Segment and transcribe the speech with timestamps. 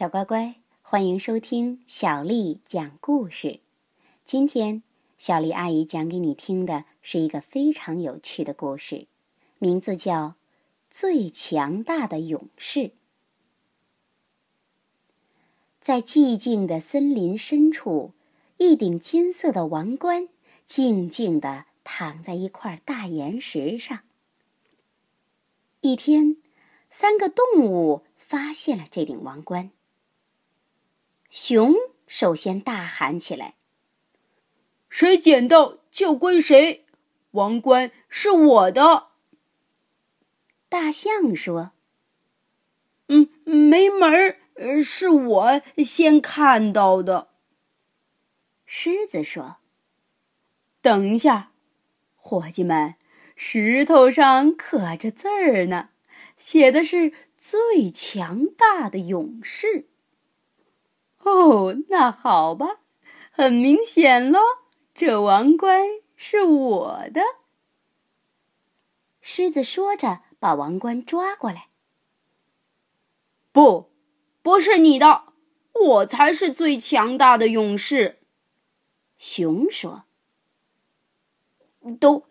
[0.00, 3.60] 小乖乖，欢迎收听小丽讲故事。
[4.24, 4.82] 今天，
[5.18, 9.06] 小丽阿姨讲给你听的是一个非常有趣的故事，
[9.58, 10.28] 名字叫
[10.90, 12.80] 《最强大的勇士》。
[15.82, 18.12] 在寂静的森林深处，
[18.56, 20.30] 一顶金色的王冠
[20.64, 24.00] 静静地躺在一块大岩石上。
[25.82, 26.38] 一天，
[26.88, 29.70] 三个动物发现了这顶王冠。
[31.30, 31.76] 熊
[32.08, 33.54] 首先大喊起来
[34.90, 36.84] ：“谁捡到就归谁，
[37.30, 39.10] 王冠是我的。”
[40.68, 41.70] 大象说
[43.06, 47.28] ：“嗯，没门儿，是我先看到的。”
[48.66, 49.58] 狮子说
[50.82, 51.52] ：“等一下，
[52.16, 52.96] 伙计们。”
[53.36, 55.90] 石头上刻着字儿呢，
[56.36, 59.86] 写的是“最强大的勇士”。
[61.20, 62.80] 哦，那好吧，
[63.30, 64.38] 很明显喽，
[64.94, 65.82] 这王冠
[66.16, 67.22] 是我的。
[69.20, 71.68] 狮子说着，把王冠抓过来。
[73.52, 73.90] 不，
[74.42, 75.32] 不是你的，
[75.72, 78.18] 我才是最强大的勇士。
[79.16, 80.04] 熊说
[82.00, 82.24] ：“都。”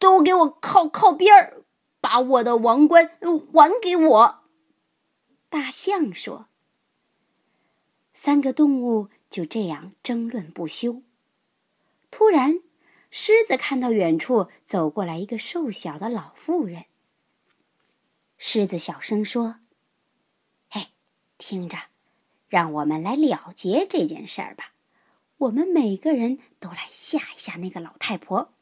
[0.00, 1.64] 都给我靠靠边儿，
[2.00, 4.44] 把我的王冠还给我！
[5.48, 6.46] 大象说。
[8.20, 11.02] 三个动物就这样争论不休。
[12.10, 12.58] 突然，
[13.12, 16.86] 狮子看到远处走过来一个瘦小的老妇人。
[18.36, 19.60] 狮子小声说
[20.68, 20.88] ：“嘿，
[21.38, 21.78] 听着，
[22.48, 24.72] 让我们来了结这件事儿吧。
[25.36, 28.52] 我们每个人都来吓一吓那个老太婆。”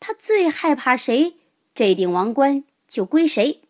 [0.00, 1.38] 她最害怕谁，
[1.74, 3.62] 这顶王冠就归谁。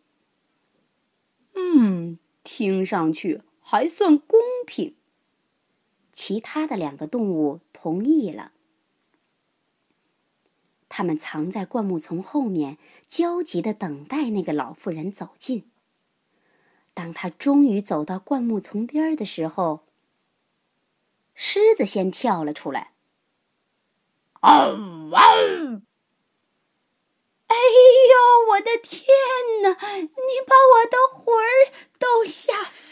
[1.54, 4.96] 嗯，听上去还算公平。
[6.12, 8.52] 其他的两个动物同意了。
[10.88, 12.76] 他们藏在灌木丛后面，
[13.08, 15.70] 焦急的等待那个老妇人走近。
[16.92, 19.86] 当他终于走到灌木丛边的时候，
[21.34, 22.92] 狮子先跳了出来。
[24.40, 24.76] 嗷
[25.10, 25.82] 嗷！
[27.46, 29.06] 哎呦，我的天
[29.62, 29.70] 哪！
[29.96, 30.08] 你
[30.46, 32.91] 把我的魂儿都吓飞！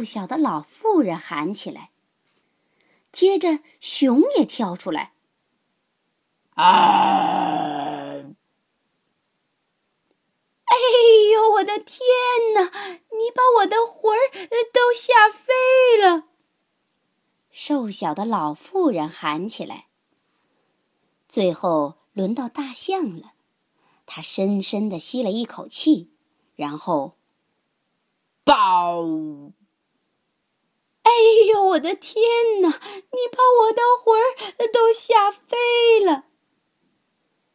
[0.00, 1.90] 瘦小的老妇人喊起来。
[3.12, 5.12] 接着，熊也跳出来。
[6.54, 8.24] 啊！
[10.64, 10.74] 哎
[11.34, 12.00] 呦，我的天
[12.54, 12.62] 哪！
[12.62, 14.30] 你把我的魂儿
[14.72, 16.28] 都吓飞了！
[17.50, 19.88] 瘦小的老妇人喊起来。
[21.28, 21.98] 最后。
[22.12, 23.34] 轮到大象了，
[24.04, 26.10] 他深深的吸了一口气，
[26.56, 27.16] 然后，
[28.42, 29.04] 爆！
[31.20, 32.22] 哎呦，我的天
[32.62, 32.68] 哪！
[32.68, 36.24] 你把我的魂儿都吓飞了！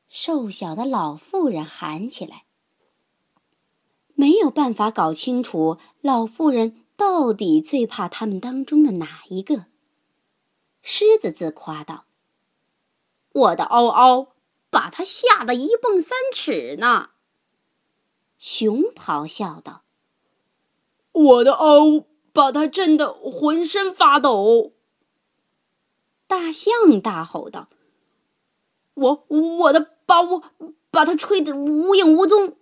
[0.07, 2.45] 瘦小的老妇人喊起来。
[4.13, 9.65] 没有办法搞清楚老妇人到底最怕他们当中的哪一个。
[10.81, 12.05] 狮子自夸道
[13.33, 14.33] ：“我的嗷嗷。”
[14.71, 17.11] 把他吓得一蹦三尺呢。
[18.37, 19.83] 熊咆哮道
[21.13, 22.05] ：“我的嗷，
[22.35, 24.73] 把他震得浑身发抖。”
[26.27, 27.69] 大象大吼道
[28.93, 30.43] ：“我我的把我
[30.91, 32.57] 把他吹得无影无踪。”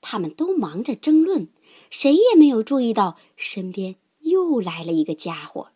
[0.00, 1.48] 他们都忙着争论，
[1.90, 5.72] 谁也没有注意到身边又来了一个家伙。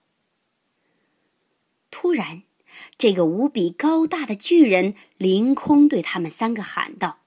[1.91, 2.43] 突然。
[2.97, 7.19] 这个无比高大的巨人凌空对他们三个喊道：“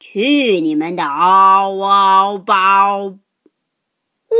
[0.00, 3.18] 去你们的嗷嗷包！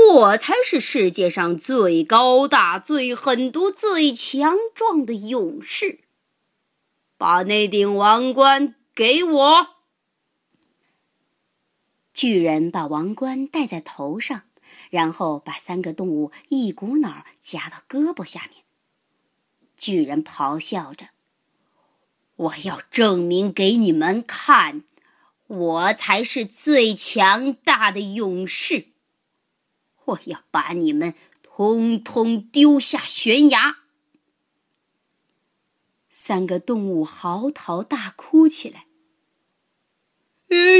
[0.07, 6.01] 我才是世界上最高大、最狠毒、最强壮的勇士！
[7.17, 9.67] 把那顶王冠给我！”
[12.15, 14.43] 巨人把王冠戴在头上，
[14.91, 18.65] 然后把三个动物一股脑夹到胳膊下面。
[19.77, 21.11] 巨人咆哮着
[22.35, 24.83] ：“我要证明给你们看，
[25.47, 28.89] 我才是最强大的勇士！
[30.09, 33.79] 我要把你们通通丢下悬崖！”
[36.13, 38.87] 三个动物嚎啕大哭起来：“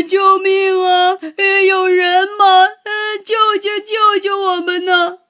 [0.07, 1.19] 救命啊！
[1.67, 2.69] 有人吗？
[3.25, 5.21] 救救救救我们呢！”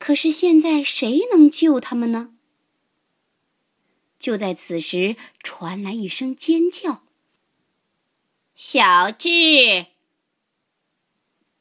[0.00, 2.34] 可是现在谁能救他们呢？
[4.18, 7.04] 就在此时，传来一声尖叫。
[8.54, 9.86] 小智！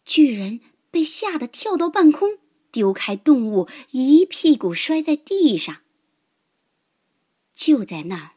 [0.09, 0.59] 巨人
[0.89, 2.39] 被吓得跳到半空，
[2.71, 5.81] 丢开动物，一屁股摔在地上。
[7.53, 8.31] 就在那儿，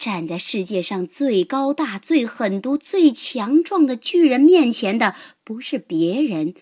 [0.00, 5.14] 站在世界上最高大、最狠毒、最强壮的巨人面前的，
[5.44, 6.56] 不是别人，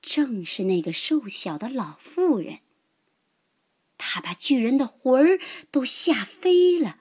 [0.00, 2.60] 正是那个瘦小的老妇人。
[3.96, 5.40] 他把巨人的魂儿
[5.72, 6.98] 都吓飞了。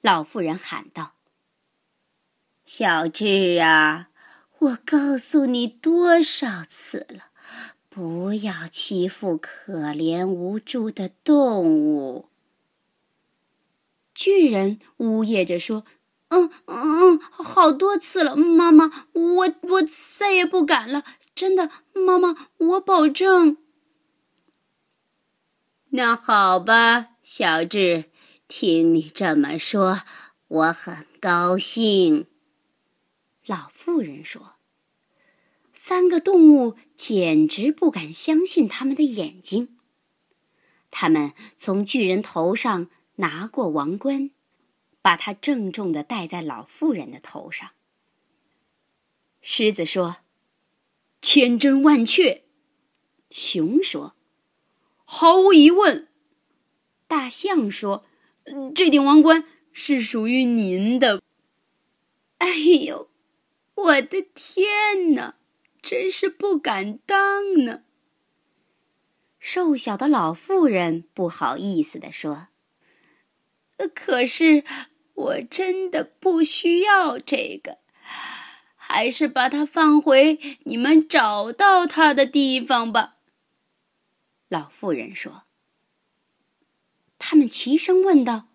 [0.00, 1.12] 老妇人喊道
[2.66, 4.08] ：“小智啊，
[4.62, 7.24] 我告诉你多少次了，
[7.88, 12.28] 不要欺负可怜无助的动物。”
[14.14, 15.84] 巨人呜咽着说
[16.30, 19.82] ：“嗯嗯嗯，好多次了，妈妈，我我
[20.18, 21.02] 再也不敢了，
[21.34, 23.56] 真的，妈妈，我保证。”
[25.90, 28.04] 那好吧，小智。
[28.46, 30.02] 听你这么说，
[30.46, 32.26] 我很高兴。”
[33.46, 34.54] 老妇人说。
[35.74, 39.78] 三个动物简直不敢相信他们的眼睛。
[40.90, 44.30] 他们从巨人头上拿过王冠，
[45.00, 47.70] 把它郑重的戴在老妇人的头上。
[49.40, 50.18] 狮子说
[51.20, 52.44] ：“千真万确。”
[53.30, 54.14] 熊说
[55.04, 56.08] ：“毫无疑问。”
[57.08, 58.04] 大象说。
[58.74, 61.22] 这顶王冠是属于您的。
[62.38, 63.08] 哎呦，
[63.84, 65.36] 我的天哪，
[65.82, 67.82] 真是不敢当呢！
[69.38, 72.48] 瘦小的老妇人不好意思地说
[73.94, 74.64] ：“可是
[75.14, 77.78] 我真的不需要这个，
[78.76, 83.16] 还是把它放回你们找到它的地方吧。”
[84.48, 85.44] 老妇人说。
[87.24, 88.48] 他们齐声问道：“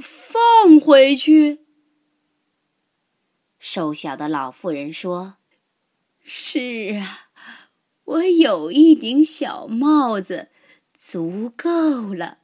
[0.00, 1.65] 放回去？”
[3.68, 5.38] 瘦小的老妇人说
[6.22, 7.30] ：“是啊，
[8.04, 10.50] 我有一顶小帽子，
[10.94, 12.38] 足够了。”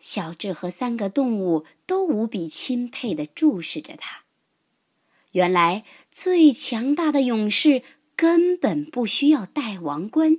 [0.00, 4.24] 小智和三个动物都无比钦佩的注视着他。
[5.30, 7.84] 原来，最强大的勇士
[8.16, 10.38] 根本不需要戴王冠。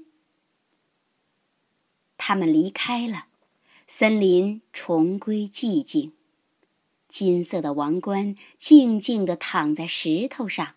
[2.18, 3.28] 他们离开了，
[3.88, 6.17] 森林重归寂静。
[7.08, 10.76] 金色的王冠静静地躺在石头上，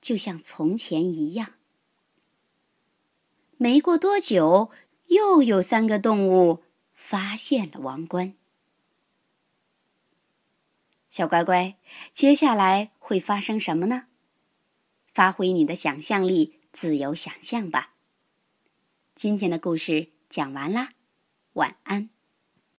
[0.00, 1.54] 就像从前一样。
[3.56, 4.70] 没过多久，
[5.06, 6.62] 又有三个动物
[6.94, 8.34] 发现了王冠。
[11.10, 11.76] 小乖乖，
[12.12, 14.06] 接下来会发生什么呢？
[15.12, 17.94] 发挥你的想象力，自由想象吧。
[19.14, 20.08] 今天的故事。
[20.30, 20.92] 讲完啦，
[21.54, 22.08] 晚安。